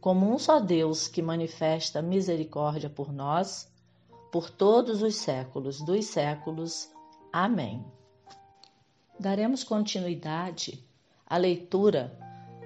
como 0.00 0.32
um 0.32 0.38
só 0.38 0.58
Deus 0.58 1.06
que 1.06 1.20
manifesta 1.20 2.00
misericórdia 2.00 2.88
por 2.88 3.12
nós, 3.12 3.70
por 4.32 4.48
todos 4.48 5.02
os 5.02 5.16
séculos 5.16 5.80
dos 5.80 6.06
séculos. 6.06 6.90
Amém. 7.32 7.84
Daremos 9.18 9.62
continuidade 9.62 10.82
à 11.26 11.36
leitura 11.36 12.18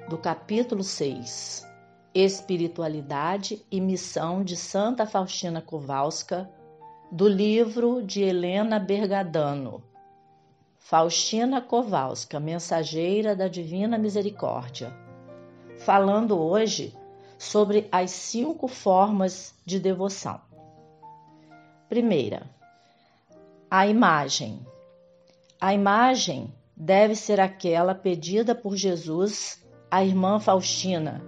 do 0.08 0.16
capítulo 0.16 0.84
6, 0.84 1.66
Espiritualidade 2.14 3.64
e 3.70 3.80
Missão 3.80 4.44
de 4.44 4.56
Santa 4.56 5.04
Faustina 5.04 5.60
Kowalska, 5.60 6.48
do 7.10 7.26
livro 7.26 8.02
de 8.02 8.22
Helena 8.22 8.78
Bergadano. 8.78 9.82
Faustina 10.78 11.60
Kowalska, 11.60 12.38
mensageira 12.38 13.34
da 13.34 13.48
Divina 13.48 13.98
Misericórdia. 13.98 14.96
Falando 15.78 16.38
hoje 16.38 16.94
sobre 17.38 17.88
as 17.90 18.10
cinco 18.10 18.68
formas 18.68 19.54
de 19.64 19.78
devoção. 19.78 20.40
Primeira, 21.88 22.48
a 23.70 23.86
imagem. 23.86 24.64
A 25.60 25.74
imagem 25.74 26.52
deve 26.76 27.14
ser 27.14 27.40
aquela 27.40 27.94
pedida 27.94 28.54
por 28.54 28.76
Jesus 28.76 29.64
à 29.90 30.04
irmã 30.04 30.40
Faustina, 30.40 31.22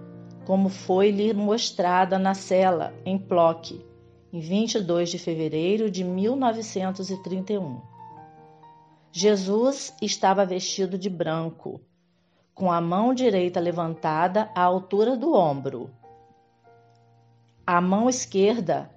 como 0.45 0.69
foi-lhe 0.69 1.33
mostrada 1.33 2.17
na 2.17 2.33
cela 2.33 2.93
em 3.05 3.17
Ploque, 3.17 3.85
em 4.31 4.39
22 4.39 5.09
de 5.09 5.19
fevereiro 5.19 5.89
de 5.89 6.03
1931. 6.03 7.81
Jesus 9.11 9.93
estava 10.01 10.45
vestido 10.45 10.97
de 10.97 11.09
branco, 11.09 11.81
com 12.57 12.69
a 12.71 12.81
mão 12.81 13.13
direita 13.13 13.61
levantada 13.61 14.49
à 14.53 14.63
altura 14.63 15.15
do 15.15 15.33
ombro 15.33 15.89
a 17.69 17.81
mão 17.81 18.07
esquerda 18.07 18.89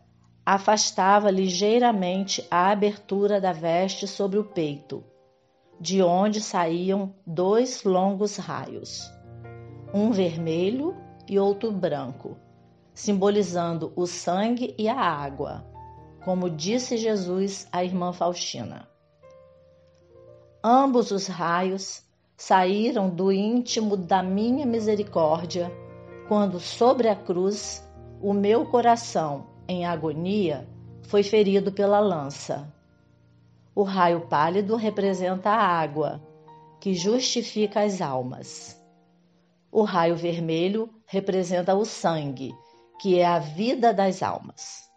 afastava 0.46 1.28
ligeiramente 1.28 2.46
a 2.48 2.70
abertura 2.70 3.40
da 3.40 3.52
veste 3.52 4.06
sobre 4.06 4.38
o 4.38 4.44
peito, 4.44 5.02
de 5.80 6.00
onde 6.00 6.40
saíam 6.40 7.12
dois 7.26 7.82
longos 7.82 8.36
raios, 8.36 9.10
um 9.92 10.12
vermelho 10.12 10.96
e 11.28 11.36
outro 11.36 11.72
branco, 11.72 12.36
simbolizando 12.94 13.92
o 13.96 14.06
sangue 14.06 14.72
e 14.78 14.88
a 14.88 15.00
água, 15.00 15.66
como 16.24 16.48
disse 16.48 16.96
Jesus 16.96 17.66
à 17.72 17.82
irmã 17.82 18.12
Faustina. 18.12 18.88
Ambos 20.62 21.10
os 21.10 21.26
raios 21.26 22.04
saíram 22.40 23.10
do 23.10 23.30
íntimo 23.30 23.98
da 23.98 24.22
minha 24.22 24.64
misericórdia, 24.64 25.70
quando 26.26 26.58
sobre 26.58 27.06
a 27.06 27.14
cruz 27.14 27.86
o 28.18 28.32
meu 28.32 28.64
coração, 28.64 29.46
em 29.68 29.84
agonia, 29.84 30.66
foi 31.02 31.22
ferido 31.22 31.70
pela 31.70 32.00
lança. 32.00 32.72
O 33.74 33.82
raio 33.82 34.22
pálido 34.22 34.74
representa 34.74 35.50
a 35.50 35.62
água, 35.62 36.18
que 36.80 36.94
justifica 36.94 37.82
as 37.82 38.00
almas. 38.00 38.82
O 39.70 39.82
raio 39.82 40.16
vermelho 40.16 40.88
representa 41.04 41.74
o 41.74 41.84
sangue, 41.84 42.54
que 43.02 43.18
é 43.18 43.26
a 43.26 43.38
vida 43.38 43.92
das 43.92 44.22
almas. 44.22 44.90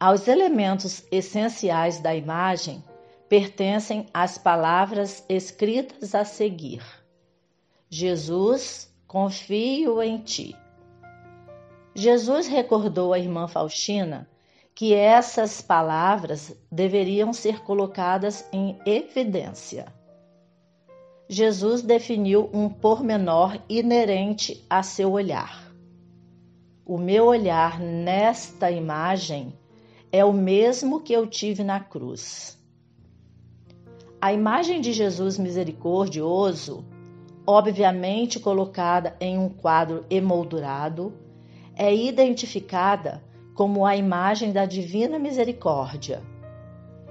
Aos 0.00 0.26
elementos 0.26 1.04
essenciais 1.12 2.00
da 2.00 2.14
imagem 2.14 2.82
pertencem 3.34 4.06
as 4.14 4.38
palavras 4.38 5.24
escritas 5.28 6.14
a 6.14 6.24
seguir: 6.24 6.84
Jesus, 7.90 8.88
confio 9.08 10.00
em 10.00 10.18
ti. 10.18 10.56
Jesus 11.96 12.46
recordou 12.46 13.12
à 13.12 13.18
irmã 13.18 13.48
Faustina 13.48 14.30
que 14.72 14.94
essas 14.94 15.60
palavras 15.60 16.56
deveriam 16.70 17.32
ser 17.32 17.60
colocadas 17.64 18.48
em 18.52 18.78
evidência. 18.86 19.92
Jesus 21.28 21.82
definiu 21.82 22.48
um 22.52 22.68
pormenor 22.68 23.58
inerente 23.68 24.64
a 24.70 24.80
seu 24.84 25.10
olhar. 25.10 25.74
O 26.86 26.96
meu 26.96 27.24
olhar 27.24 27.80
nesta 27.80 28.70
imagem 28.70 29.52
é 30.12 30.24
o 30.24 30.32
mesmo 30.32 31.00
que 31.00 31.12
eu 31.12 31.26
tive 31.26 31.64
na 31.64 31.80
cruz. 31.80 32.62
A 34.24 34.32
imagem 34.32 34.80
de 34.80 34.90
Jesus 34.90 35.38
misericordioso, 35.38 36.82
obviamente 37.46 38.40
colocada 38.40 39.14
em 39.20 39.36
um 39.36 39.50
quadro 39.50 40.06
emoldurado, 40.08 41.12
é 41.76 41.94
identificada 41.94 43.22
como 43.54 43.84
a 43.84 43.94
imagem 43.94 44.50
da 44.50 44.64
divina 44.64 45.18
misericórdia. 45.18 46.22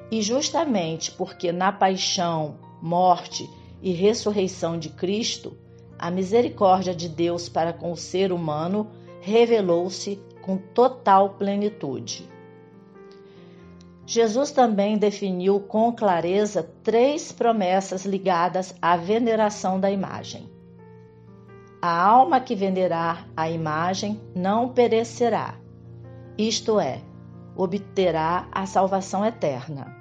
E 0.10 0.24
justamente 0.24 1.12
porque 1.12 1.52
na 1.52 1.72
paixão, 1.72 2.58
morte 2.82 3.48
e 3.80 3.92
ressurreição 3.92 4.80
de 4.80 4.90
Cristo, 4.90 5.56
a 6.00 6.10
misericórdia 6.10 6.96
de 6.96 7.08
Deus 7.08 7.48
para 7.48 7.72
com 7.72 7.92
o 7.92 7.96
ser 7.96 8.32
humano 8.32 8.88
revelou-se 9.22 10.20
com 10.42 10.58
total 10.58 11.36
plenitude. 11.36 12.33
Jesus 14.06 14.52
também 14.52 14.98
definiu 14.98 15.60
com 15.62 15.92
clareza 15.94 16.70
três 16.84 17.32
promessas 17.32 18.06
ligadas 18.06 18.76
à 18.82 18.98
veneração 18.98 19.80
da 19.80 19.90
imagem. 19.90 20.50
A 21.82 22.02
alma 22.02 22.40
que 22.40 22.56
venerar 22.56 23.28
a 23.36 23.50
imagem 23.50 24.20
não 24.36 24.70
perecerá, 24.70 25.56
isto 26.38 26.80
é, 26.80 27.02
obterá 27.56 28.48
a 28.52 28.66
salvação 28.66 29.26
eterna. 29.26 29.96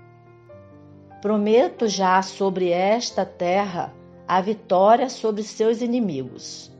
Prometo 1.21 1.87
já 1.87 2.21
sobre 2.23 2.71
esta 2.71 3.25
terra 3.25 3.95
a 4.27 4.41
vitória 4.41 5.09
sobre 5.09 5.43
seus 5.43 5.81
inimigos. 5.83 6.73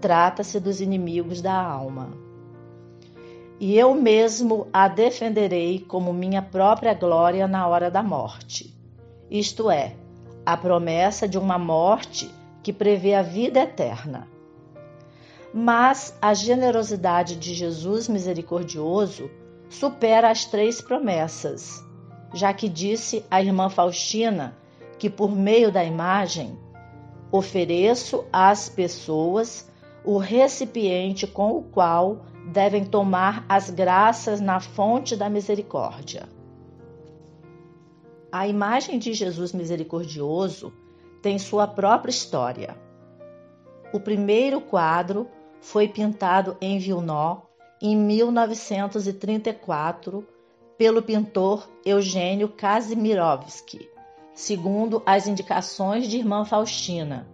Trata-se 0.00 0.60
dos 0.60 0.80
inimigos 0.80 1.40
da 1.40 1.54
alma. 1.54 2.25
E 3.58 3.78
eu 3.78 3.94
mesmo 3.94 4.66
a 4.72 4.86
defenderei 4.86 5.78
como 5.80 6.12
minha 6.12 6.42
própria 6.42 6.92
glória 6.92 7.48
na 7.48 7.66
hora 7.66 7.90
da 7.90 8.02
morte. 8.02 8.76
Isto 9.30 9.70
é, 9.70 9.96
a 10.44 10.56
promessa 10.56 11.26
de 11.26 11.38
uma 11.38 11.58
morte 11.58 12.30
que 12.62 12.72
prevê 12.72 13.14
a 13.14 13.22
vida 13.22 13.60
eterna. 13.60 14.28
Mas 15.54 16.14
a 16.20 16.34
generosidade 16.34 17.36
de 17.36 17.54
Jesus 17.54 18.08
misericordioso 18.08 19.30
supera 19.70 20.30
as 20.30 20.44
três 20.44 20.80
promessas, 20.82 21.82
já 22.34 22.52
que 22.52 22.68
disse 22.68 23.24
à 23.30 23.40
irmã 23.40 23.70
Faustina 23.70 24.54
que, 24.98 25.08
por 25.08 25.34
meio 25.34 25.72
da 25.72 25.82
imagem, 25.82 26.58
ofereço 27.32 28.24
às 28.30 28.68
pessoas 28.68 29.70
o 30.04 30.18
recipiente 30.18 31.26
com 31.26 31.56
o 31.56 31.62
qual 31.62 32.26
devem 32.46 32.84
tomar 32.84 33.44
as 33.48 33.70
graças 33.70 34.40
na 34.40 34.60
fonte 34.60 35.16
da 35.16 35.28
misericórdia. 35.28 36.28
A 38.30 38.46
imagem 38.46 38.96
de 38.98 39.12
Jesus 39.12 39.52
misericordioso 39.52 40.72
tem 41.22 41.38
sua 41.38 41.66
própria 41.66 42.10
história. 42.10 42.78
O 43.92 44.00
primeiro 44.00 44.60
quadro 44.60 45.26
foi 45.60 45.88
pintado 45.88 46.56
em 46.60 46.78
Vilnó 46.78 47.38
em 47.80 47.96
1934 47.96 50.24
pelo 50.78 51.02
pintor 51.02 51.68
Eugênio 51.84 52.48
Kazimirovski, 52.48 53.90
segundo 54.34 55.02
as 55.04 55.26
indicações 55.26 56.08
de 56.08 56.18
irmã 56.18 56.44
Faustina, 56.44 57.28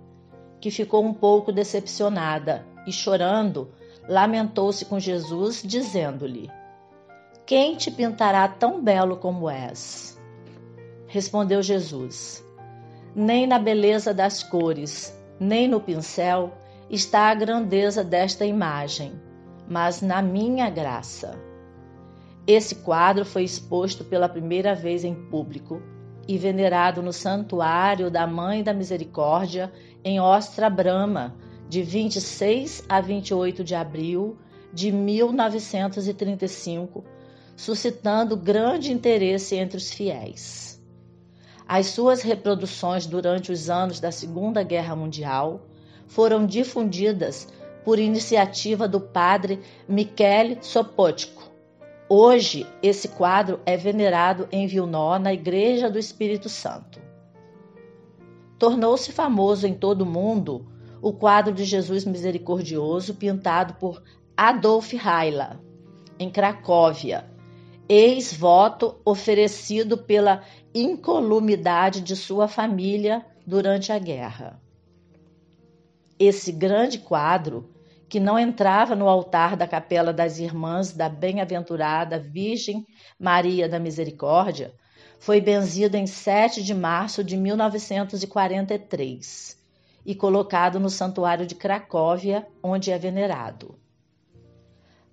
que 0.60 0.70
ficou 0.70 1.04
um 1.04 1.12
pouco 1.12 1.52
decepcionada 1.52 2.66
e, 2.86 2.92
chorando, 2.92 3.70
lamentou-se 4.08 4.84
com 4.84 4.98
Jesus, 4.98 5.62
dizendo-lhe: 5.64 6.50
Quem 7.46 7.76
te 7.76 7.90
pintará 7.90 8.46
tão 8.48 8.82
belo 8.82 9.16
como 9.16 9.48
és? 9.48 10.20
Respondeu 11.06 11.62
Jesus: 11.62 12.44
Nem 13.14 13.46
na 13.46 13.58
beleza 13.58 14.12
das 14.12 14.42
cores, 14.42 15.16
nem 15.38 15.68
no 15.68 15.80
pincel 15.80 16.52
está 16.90 17.30
a 17.30 17.34
grandeza 17.34 18.04
desta 18.04 18.44
imagem, 18.44 19.12
mas 19.68 20.02
na 20.02 20.20
minha 20.20 20.68
graça. 20.68 21.38
Esse 22.46 22.76
quadro 22.76 23.24
foi 23.24 23.44
exposto 23.44 24.04
pela 24.04 24.28
primeira 24.28 24.74
vez 24.74 25.04
em 25.04 25.14
público 25.14 25.80
e 26.26 26.36
venerado 26.36 27.02
no 27.02 27.12
Santuário 27.12 28.10
da 28.10 28.26
Mãe 28.26 28.62
da 28.62 28.74
Misericórdia 28.74 29.72
em 30.04 30.20
Ostra 30.20 30.68
Brama, 30.68 31.34
de 31.72 31.82
26 31.82 32.84
a 32.86 33.00
28 33.00 33.64
de 33.64 33.74
abril 33.74 34.36
de 34.74 34.92
1935, 34.92 37.02
suscitando 37.56 38.36
grande 38.36 38.92
interesse 38.92 39.56
entre 39.56 39.78
os 39.78 39.90
fiéis. 39.90 40.78
As 41.66 41.86
suas 41.86 42.20
reproduções 42.20 43.06
durante 43.06 43.50
os 43.50 43.70
anos 43.70 44.00
da 44.00 44.12
Segunda 44.12 44.62
Guerra 44.62 44.94
Mundial 44.94 45.62
foram 46.06 46.44
difundidas 46.44 47.48
por 47.82 47.98
iniciativa 47.98 48.86
do 48.86 49.00
padre 49.00 49.58
Michele 49.88 50.58
Sopotko. 50.60 51.50
Hoje, 52.06 52.66
esse 52.82 53.08
quadro 53.08 53.60
é 53.64 53.78
venerado 53.78 54.46
em 54.52 54.66
Vilnó, 54.66 55.18
na 55.18 55.32
Igreja 55.32 55.90
do 55.90 55.98
Espírito 55.98 56.50
Santo. 56.50 57.00
Tornou-se 58.58 59.10
famoso 59.10 59.66
em 59.66 59.72
todo 59.72 60.02
o 60.02 60.06
mundo 60.06 60.70
o 61.02 61.12
quadro 61.12 61.52
de 61.52 61.64
Jesus 61.64 62.04
Misericordioso 62.04 63.16
pintado 63.16 63.74
por 63.74 64.00
Adolf 64.36 64.92
Heiler, 64.94 65.58
em 66.16 66.30
Cracóvia, 66.30 67.28
ex-voto 67.88 69.00
oferecido 69.04 69.98
pela 69.98 70.44
incolumidade 70.72 72.00
de 72.00 72.14
sua 72.14 72.46
família 72.46 73.26
durante 73.44 73.90
a 73.92 73.98
guerra. 73.98 74.62
Esse 76.16 76.52
grande 76.52 77.00
quadro, 77.00 77.68
que 78.08 78.20
não 78.20 78.38
entrava 78.38 78.94
no 78.94 79.08
altar 79.08 79.56
da 79.56 79.66
Capela 79.66 80.12
das 80.12 80.38
Irmãs 80.38 80.92
da 80.92 81.08
Bem-aventurada 81.08 82.20
Virgem 82.20 82.86
Maria 83.18 83.68
da 83.68 83.80
Misericórdia, 83.80 84.72
foi 85.18 85.40
benzido 85.40 85.96
em 85.96 86.06
7 86.06 86.62
de 86.62 86.74
março 86.74 87.24
de 87.24 87.36
1943 87.36 89.60
e 90.04 90.14
colocado 90.14 90.80
no 90.80 90.90
Santuário 90.90 91.46
de 91.46 91.54
Cracóvia, 91.54 92.46
onde 92.62 92.90
é 92.90 92.98
venerado. 92.98 93.78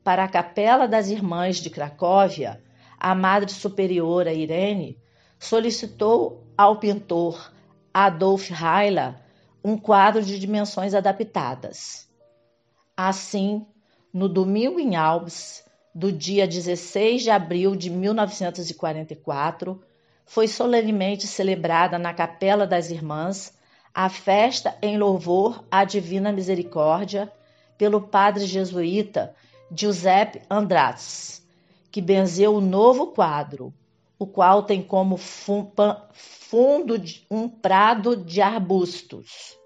Para 0.03 0.23
a 0.23 0.27
Capela 0.27 0.87
das 0.87 1.09
Irmãs 1.09 1.57
de 1.57 1.69
Cracóvia, 1.69 2.63
a 2.97 3.13
Madre 3.13 3.51
Superiora 3.51 4.33
Irene 4.33 4.97
solicitou 5.37 6.43
ao 6.57 6.77
pintor 6.77 7.53
Adolf 7.93 8.49
Heiler 8.51 9.15
um 9.63 9.77
quadro 9.77 10.21
de 10.21 10.39
dimensões 10.39 10.93
adaptadas. 10.93 12.09
Assim, 12.95 13.65
no 14.11 14.27
domingo 14.27 14.79
em 14.79 14.95
Alves, 14.95 15.63
do 15.93 16.11
dia 16.11 16.47
16 16.47 17.23
de 17.23 17.29
abril 17.29 17.75
de 17.75 17.89
1944, 17.89 19.81
foi 20.25 20.47
solenemente 20.47 21.27
celebrada 21.27 21.97
na 21.97 22.13
Capela 22.13 22.65
das 22.67 22.89
Irmãs 22.89 23.53
a 23.93 24.09
festa 24.09 24.75
em 24.81 24.97
louvor 24.97 25.63
à 25.69 25.83
Divina 25.83 26.31
Misericórdia 26.31 27.29
pelo 27.77 28.01
padre 28.01 28.45
jesuíta 28.45 29.35
Giuseppe 29.71 30.41
Andratz, 30.49 31.45
que 31.91 32.01
benzeu 32.01 32.55
o 32.55 32.61
novo 32.61 33.07
quadro, 33.07 33.73
o 34.17 34.25
qual 34.27 34.63
tem 34.63 34.81
como 34.83 35.17
fundo 35.17 36.95
um 37.29 37.47
prado 37.47 38.17
de 38.17 38.41
arbustos. 38.41 39.57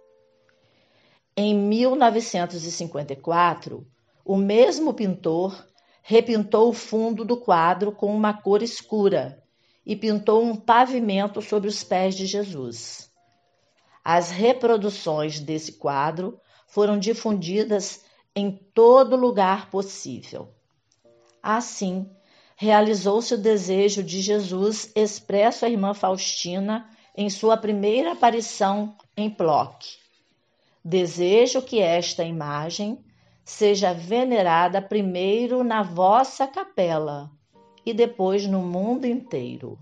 Em 1.36 1.56
1954, 1.56 3.88
o 4.24 4.38
mesmo 4.38 4.94
pintor 4.94 5.68
repintou 6.04 6.70
o 6.70 6.74
fundo 6.74 7.26
do 7.26 7.38
quadro 7.38 7.92
com 7.92 8.16
uma 8.16 8.34
cor 8.34 8.62
escura 8.62 9.42
e 9.86 9.96
pintou 9.96 10.44
um 10.44 10.56
pavimento 10.56 11.42
sobre 11.42 11.68
os 11.68 11.84
pés 11.84 12.16
de 12.16 12.26
Jesus. 12.26 13.12
As 14.04 14.32
reproduções 14.32 15.40
desse 15.40 15.74
quadro 15.74 16.40
foram 16.68 17.00
difundidas 17.00 18.04
em 18.36 18.52
todo 18.74 19.16
lugar 19.16 19.70
possível. 19.70 20.50
Assim, 21.42 22.10
realizou-se 22.56 23.34
o 23.34 23.38
desejo 23.38 24.04
de 24.04 24.22
Jesus 24.22 24.92
expresso 24.96 25.66
à 25.66 25.70
irmã 25.70 25.94
Faustina 25.94 26.90
em 27.16 27.30
sua 27.30 27.56
primeira 27.56 28.14
aparição 28.14 28.98
em 29.16 29.30
Plock. 29.30 29.86
Desejo 30.84 31.62
que 31.62 31.80
esta 31.80 32.24
imagem 32.24 33.04
seja 33.46 33.94
venerada 33.94 34.82
primeiro 34.82 35.64
na 35.64 35.84
vossa 35.84 36.48
capela 36.48 37.32
e 37.86 37.94
depois 37.94 38.48
no 38.48 38.60
mundo 38.60 39.06
inteiro. 39.06 39.78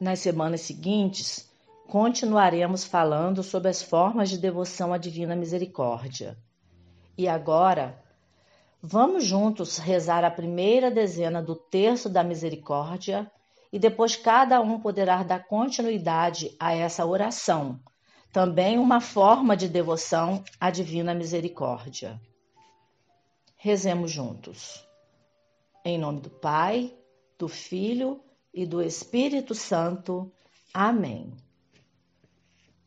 Nas 0.00 0.20
semanas 0.20 0.60
seguintes, 0.62 1.47
continuaremos 1.88 2.84
falando 2.84 3.42
sobre 3.42 3.68
as 3.68 3.82
formas 3.82 4.30
de 4.30 4.38
devoção 4.38 4.92
à 4.92 4.98
Divina 4.98 5.34
Misericórdia. 5.34 6.38
E 7.16 7.26
agora, 7.26 8.00
Vamos 8.80 9.24
juntos 9.24 9.76
rezar 9.76 10.24
a 10.24 10.30
primeira 10.30 10.88
dezena 10.88 11.42
do 11.42 11.56
terço 11.56 12.08
da 12.08 12.22
misericórdia 12.22 13.30
e 13.72 13.78
depois 13.78 14.14
cada 14.14 14.60
um 14.60 14.78
poderá 14.78 15.24
dar 15.24 15.48
continuidade 15.48 16.54
a 16.60 16.72
essa 16.72 17.04
oração, 17.04 17.80
também 18.32 18.78
uma 18.78 19.00
forma 19.00 19.56
de 19.56 19.68
devoção 19.68 20.44
à 20.60 20.70
divina 20.70 21.12
misericórdia. 21.12 22.20
Rezemos 23.56 24.12
juntos. 24.12 24.86
Em 25.84 25.98
nome 25.98 26.20
do 26.20 26.30
Pai, 26.30 26.96
do 27.36 27.48
Filho 27.48 28.20
e 28.54 28.64
do 28.64 28.80
Espírito 28.80 29.56
Santo. 29.56 30.30
Amém. 30.72 31.32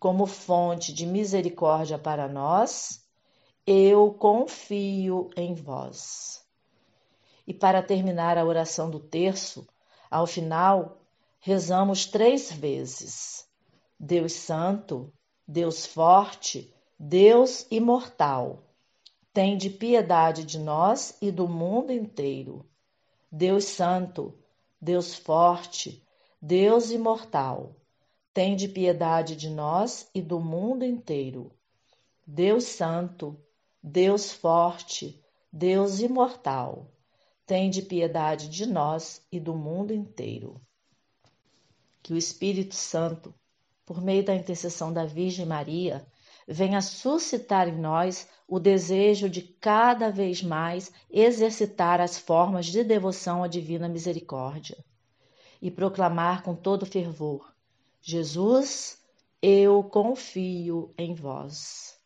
como 0.00 0.26
fonte 0.26 0.92
de 0.92 1.06
misericórdia 1.06 1.96
para 1.96 2.26
nós, 2.26 3.06
eu 3.64 4.12
confio 4.14 5.30
em 5.36 5.54
vós. 5.54 6.44
E 7.46 7.54
para 7.54 7.82
terminar 7.82 8.36
a 8.36 8.44
oração 8.44 8.90
do 8.90 8.98
terço, 8.98 9.64
ao 10.10 10.26
final, 10.26 11.00
rezamos 11.38 12.06
três 12.06 12.50
vezes: 12.50 13.46
Deus 13.98 14.32
Santo, 14.32 15.12
Deus 15.46 15.86
Forte, 15.86 16.74
Deus 16.98 17.64
Imortal 17.70 18.64
Tende 19.32 19.70
piedade 19.70 20.44
de 20.44 20.58
nós 20.58 21.16
e 21.22 21.30
do 21.30 21.46
mundo 21.46 21.92
inteiro. 21.92 22.66
Deus 23.30 23.64
Santo, 23.64 24.36
Deus 24.80 25.14
Forte, 25.14 26.04
Deus 26.42 26.90
Imortal, 26.90 27.76
tende 28.32 28.68
piedade 28.68 29.34
de 29.34 29.50
nós 29.50 30.08
e 30.14 30.22
do 30.22 30.38
mundo 30.40 30.84
inteiro. 30.84 31.52
Deus 32.26 32.64
Santo, 32.64 33.36
Deus 33.82 34.32
Forte, 34.32 35.20
Deus 35.52 36.00
Imortal, 36.00 36.90
tende 37.44 37.82
piedade 37.82 38.48
de 38.48 38.66
nós 38.66 39.26
e 39.32 39.40
do 39.40 39.54
mundo 39.54 39.92
inteiro. 39.92 40.60
Que 42.02 42.12
o 42.12 42.16
Espírito 42.16 42.74
Santo, 42.74 43.34
por 43.84 44.00
meio 44.00 44.24
da 44.24 44.34
intercessão 44.34 44.92
da 44.92 45.04
Virgem 45.04 45.44
Maria, 45.44 46.06
venha 46.46 46.80
suscitar 46.80 47.68
em 47.68 47.78
nós 47.78 48.28
o 48.46 48.60
desejo 48.60 49.28
de 49.28 49.42
cada 49.42 50.10
vez 50.10 50.42
mais 50.42 50.92
exercitar 51.10 52.00
as 52.00 52.18
formas 52.18 52.66
de 52.66 52.84
devoção 52.84 53.42
à 53.42 53.48
Divina 53.48 53.88
Misericórdia 53.88 54.78
e 55.60 55.70
proclamar 55.70 56.42
com 56.42 56.54
todo 56.54 56.86
fervor: 56.86 57.49
Jesus, 58.00 59.02
eu 59.42 59.82
confio 59.84 60.92
em 60.98 61.14
vós. 61.14 61.98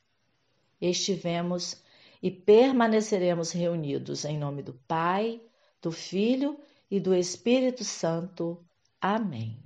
Estivemos 0.81 1.83
e 2.23 2.31
permaneceremos 2.31 3.53
reunidos 3.53 4.25
em 4.25 4.39
nome 4.39 4.63
do 4.63 4.75
Pai, 4.87 5.41
do 5.81 5.91
Filho 5.91 6.59
e 6.91 7.01
do 7.01 7.15
Espírito 7.15 7.85
Santo. 7.85 8.65
Amém. 9.01 9.64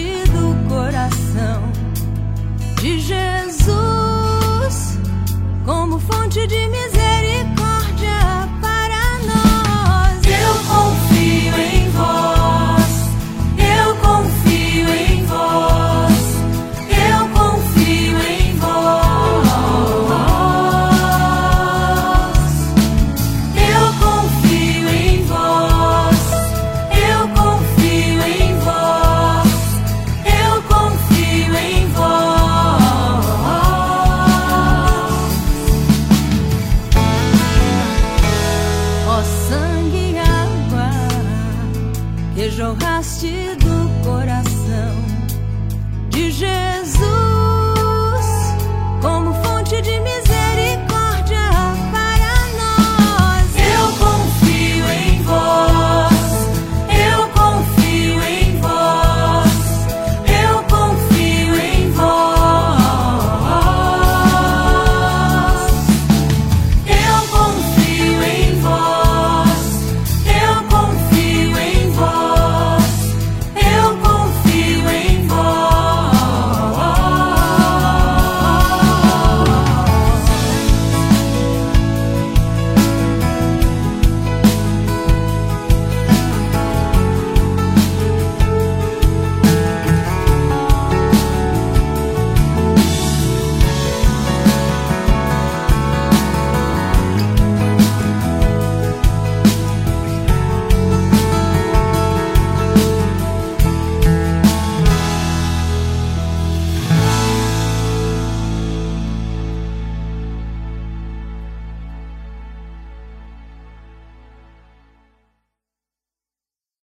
Jorraste 0.00 0.24
do 0.30 0.68
coração 0.68 1.72
de 2.80 2.98
Jesus 3.00 4.98
como 5.64 5.98
fonte 5.98 6.46
de 6.46 6.68
miséria. 6.68 7.69